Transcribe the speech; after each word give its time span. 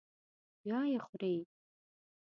بیا 0.61 0.79
یې 0.91 0.99
خوري. 1.05 1.35